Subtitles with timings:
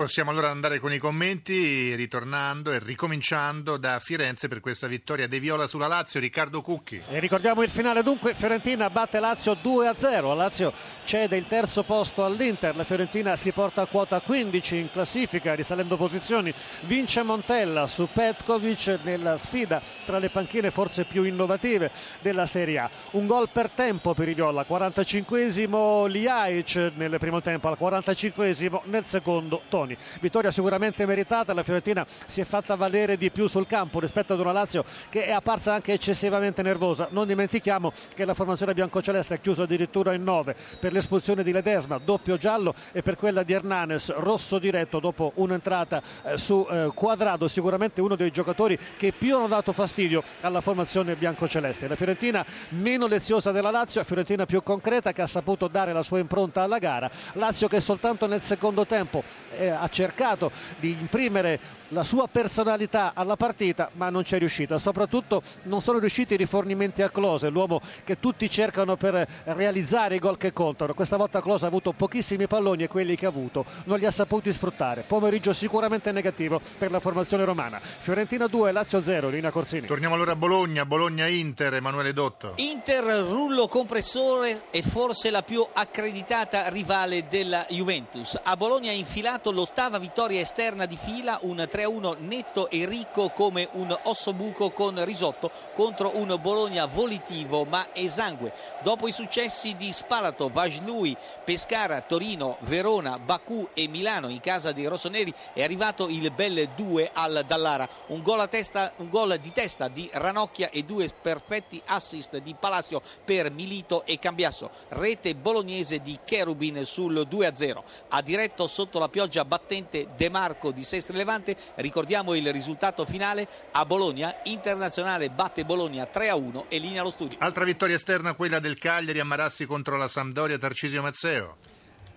[0.00, 5.38] Possiamo allora andare con i commenti, ritornando e ricominciando da Firenze per questa vittoria De
[5.38, 6.20] Viola sulla Lazio.
[6.20, 7.02] Riccardo Cucchi.
[7.06, 10.72] E ricordiamo il finale dunque, Fiorentina batte Lazio 2-0, la Lazio
[11.04, 15.98] cede il terzo posto all'Inter, la Fiorentina si porta a quota 15 in classifica, risalendo
[15.98, 16.50] posizioni,
[16.84, 21.90] vince Montella su Petkovic nella sfida tra le panchine forse più innovative
[22.22, 22.90] della Serie A.
[23.10, 29.04] Un gol per tempo per i Viola, 45esimo Liaic nel primo tempo, al 45esimo nel
[29.04, 29.88] secondo Toni.
[29.90, 29.96] Leoni.
[30.20, 34.40] Vittoria sicuramente meritata, la Fiorentina si è fatta valere di più sul campo rispetto ad
[34.40, 37.08] una Lazio che è apparsa anche eccessivamente nervosa.
[37.10, 41.98] Non dimentichiamo che la formazione biancoceleste ha chiuso addirittura in 9 per l'espulsione di Ledesma,
[41.98, 47.48] doppio giallo e per quella di Hernanes, rosso diretto dopo un'entrata eh, su eh, Quadrado,
[47.48, 51.88] sicuramente uno dei giocatori che più hanno dato fastidio alla formazione biancoceleste.
[51.88, 56.18] La Fiorentina meno leziosa della Lazio, Fiorentina più concreta che ha saputo dare la sua
[56.18, 57.10] impronta alla gara.
[57.34, 59.22] Lazio che soltanto nel secondo tempo
[59.56, 64.78] eh, ha cercato di imprimere la sua personalità alla partita ma non c'è riuscita.
[64.78, 70.18] Soprattutto non sono riusciti i rifornimenti a Close l'uomo che tutti cercano per realizzare i
[70.18, 70.94] gol che contano.
[70.94, 74.10] Questa volta Close ha avuto pochissimi palloni e quelli che ha avuto non li ha
[74.10, 75.04] saputi sfruttare.
[75.06, 77.80] Pomeriggio sicuramente negativo per la formazione romana.
[77.80, 79.86] Fiorentina 2 Lazio 0 Lina Corsini.
[79.86, 82.52] Torniamo allora a Bologna Bologna-Inter Emanuele Dotto.
[82.56, 88.38] Inter rullo compressore è forse la più accreditata rivale della Juventus.
[88.42, 93.30] A Bologna ha infilato l'ottava vittoria esterna di fila un 3 3-1 netto e ricco
[93.30, 98.52] come un ossobuco con risotto contro un Bologna volitivo ma esangue.
[98.82, 104.86] Dopo i successi di Spalato, Vaslui, Pescara, Torino, Verona, Baku e Milano in casa dei
[104.86, 107.88] rossoneri è arrivato il bel 2 al Dallara.
[108.08, 113.00] Un gol, testa, un gol di testa di Ranocchia e due perfetti assist di Palacio
[113.24, 114.68] per Milito e Cambiasso.
[114.88, 117.82] Rete bolognese di Cherubin sul 2-0.
[118.08, 123.46] Ha diretto sotto la pioggia battente De Marco di Sestri Levante Ricordiamo il risultato finale
[123.72, 127.38] a Bologna, Internazionale batte Bologna 3-1 e linea allo studio.
[127.40, 131.56] Altra vittoria esterna quella del Cagliari a Marassi contro la Sampdoria Tarcisio Mazzeo.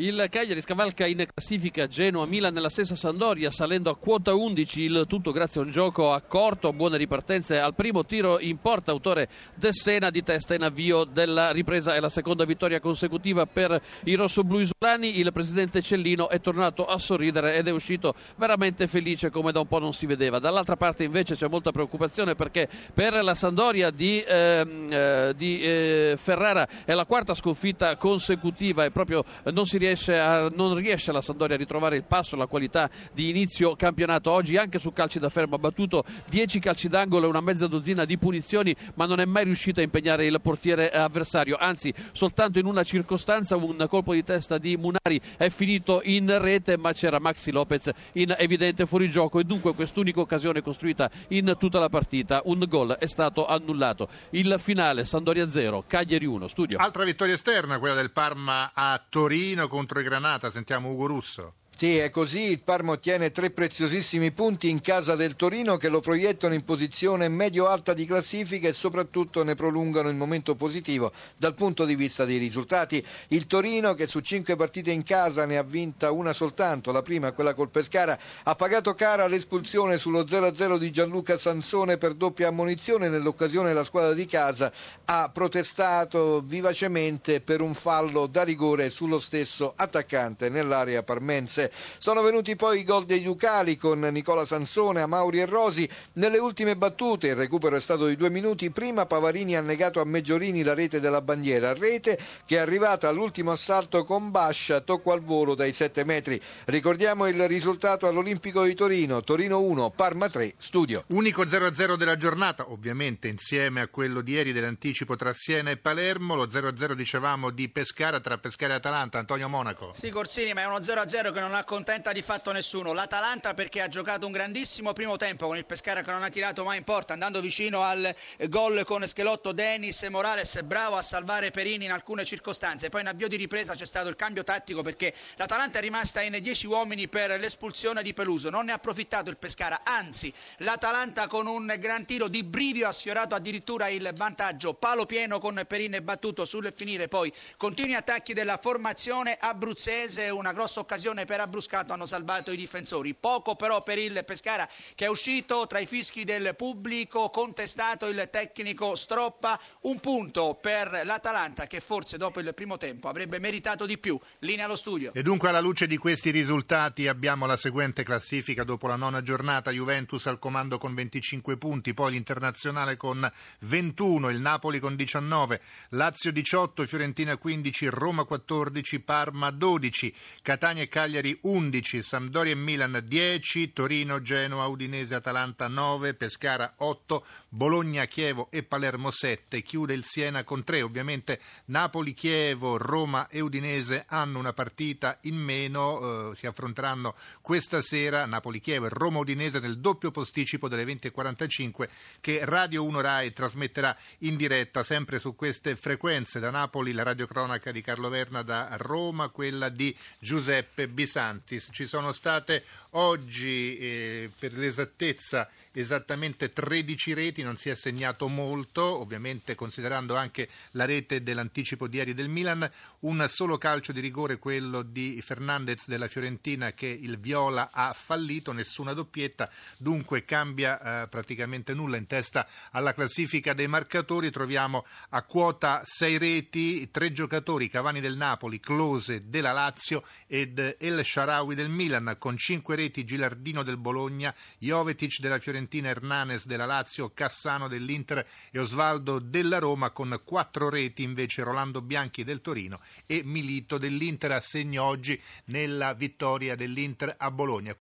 [0.00, 5.30] Il Cagliari scavalca in classifica Genoa-Milan nella stessa Sandoria salendo a quota 11 il tutto
[5.30, 10.22] grazie a un gioco accorto, buone ripartenze al primo tiro in porta, autore Dessena di
[10.22, 15.18] testa in avvio della ripresa e la seconda vittoria consecutiva per i rossoblù isolani.
[15.18, 19.66] Il presidente Cellino è tornato a sorridere ed è uscito veramente felice come da un
[19.66, 20.38] po' non si vedeva.
[20.38, 26.14] Dall'altra parte invece c'è molta preoccupazione perché per la Sandoria di, ehm, eh, di eh,
[26.16, 29.22] Ferrara è la quarta sconfitta consecutiva e proprio
[29.52, 32.88] non si riesce riesce a, non riesce la Sandoria a ritrovare il passo, la qualità
[33.12, 34.30] di inizio campionato.
[34.30, 38.04] Oggi anche su calci da fermo ha battuto 10 calci d'angolo e una mezza dozzina
[38.04, 41.56] di punizioni, ma non è mai riuscita a impegnare il portiere avversario.
[41.58, 46.76] Anzi, soltanto in una circostanza un colpo di testa di Munari è finito in rete,
[46.76, 51.88] ma c'era Maxi Lopez in evidente fuorigioco e dunque quest'unica occasione costruita in tutta la
[51.88, 54.08] partita, un gol è stato annullato.
[54.30, 56.78] Il finale Sandoria 0, Cagliari 1, studio.
[56.78, 60.50] Altra vittoria esterna, quella del Parma a Torino contro i Granata.
[60.50, 61.54] Sentiamo Ugo Russo.
[61.80, 62.50] Sì, è così.
[62.50, 67.26] Il Parma ottiene tre preziosissimi punti in casa del Torino che lo proiettano in posizione
[67.28, 72.36] medio-alta di classifica e soprattutto ne prolungano il momento positivo dal punto di vista dei
[72.36, 73.02] risultati.
[73.28, 77.32] Il Torino, che su cinque partite in casa ne ha vinta una soltanto, la prima
[77.32, 83.08] quella col Pescara, ha pagato cara l'espulsione sullo 0-0 di Gianluca Sansone per doppia ammonizione.
[83.08, 84.70] Nell'occasione la squadra di casa
[85.06, 91.68] ha protestato vivacemente per un fallo da rigore sullo stesso attaccante nell'area parmense.
[91.98, 95.88] Sono venuti poi i gol degli Ucali con Nicola Sansone, Amauri e Rosi.
[96.14, 98.70] Nelle ultime battute il recupero è stato di due minuti.
[98.70, 103.52] Prima Pavarini ha negato a Meggiorini la rete della bandiera, rete che è arrivata all'ultimo
[103.52, 106.40] assalto con Bascia, tocco al volo dai 7 metri.
[106.66, 111.04] Ricordiamo il risultato all'Olimpico di Torino, Torino 1, Parma 3, studio.
[111.08, 116.34] Unico 0-0 della giornata, ovviamente insieme a quello di ieri dell'anticipo tra Siena e Palermo,
[116.34, 119.92] lo 0-0 dicevamo di Pescara tra Pescara e Atalanta, Antonio Monaco.
[119.94, 122.92] Sì, Corsini, ma è uno 0-0 che non ha accontenta di fatto nessuno.
[122.92, 126.64] L'Atalanta perché ha giocato un grandissimo primo tempo con il Pescara che non ha tirato
[126.64, 128.14] mai in porta, andando vicino al
[128.48, 132.88] gol con Schelotto, Denis, Morales, bravo a salvare Perini in alcune circostanze.
[132.88, 136.36] Poi in avvio di ripresa c'è stato il cambio tattico perché l'Atalanta è rimasta in
[136.40, 138.50] 10 uomini per l'espulsione di Peluso.
[138.50, 142.92] Non ne ha approfittato il Pescara, anzi l'Atalanta con un gran tiro di brivio ha
[142.92, 144.74] sfiorato addirittura il vantaggio.
[144.74, 147.08] Palo pieno con Perini battuto sul finire.
[147.08, 152.56] Poi continui attacchi della formazione abruzzese, una grossa occasione per Abruzzese Bruscato hanno salvato i
[152.56, 153.14] difensori.
[153.14, 158.28] Poco però per il Pescara che è uscito tra i fischi del pubblico, contestato il
[158.30, 163.98] tecnico Stroppa, un punto per l'Atalanta che forse dopo il primo tempo avrebbe meritato di
[163.98, 164.18] più.
[164.40, 165.12] Linea allo studio.
[165.12, 169.70] E dunque alla luce di questi risultati abbiamo la seguente classifica dopo la nona giornata,
[169.70, 173.30] Juventus al comando con 25 punti, poi l'Internazionale con
[173.60, 175.60] 21, il Napoli con 19,
[175.90, 183.02] Lazio 18, Fiorentina 15, Roma 14, Parma 12, Catania e Cagliari 11, Sampdoria e Milan
[183.04, 190.04] 10, Torino, Genoa, Udinese, Atalanta 9, Pescara 8, Bologna, Chievo e Palermo 7, chiude il
[190.04, 196.36] Siena con 3, ovviamente Napoli, Chievo, Roma e Udinese hanno una partita in meno, eh,
[196.36, 201.88] si affronteranno questa sera Napoli-Chievo e Roma-Udinese nel doppio posticipo delle 20.45
[202.20, 204.82] che Radio 1 Rai trasmetterà in diretta.
[204.82, 209.96] Sempre su queste frequenze da Napoli la radiocronaca di Carlo Verna da Roma, quella di
[210.18, 210.88] Giuseppe
[211.20, 211.68] Bisantis.
[211.70, 218.82] Ci sono state oggi eh, per l'esattezza esattamente 13 reti, non si è segnato molto,
[218.82, 222.68] ovviamente considerando anche la rete dell'anticipo di ieri del Milan,
[223.00, 228.52] un solo calcio di rigore, quello di Fernandez della Fiorentina che il Viola ha fallito,
[228.52, 235.22] nessuna doppietta, dunque cambia eh, praticamente nulla in testa alla classifica dei marcatori, troviamo a
[235.22, 241.68] quota 6 reti, tre giocatori, Cavani del Napoli, Close della Lazio ed El Sharawi del
[241.68, 248.26] Milan, con 5 reti Gilardino del Bologna, Jovetic della Fiorentina, Hernanes della Lazio, Cassano dell'Inter
[248.50, 254.32] e Osvaldo della Roma con quattro reti invece Rolando Bianchi del Torino e Milito dell'Inter
[254.32, 257.74] assegno oggi nella vittoria dell'Inter a Bologna.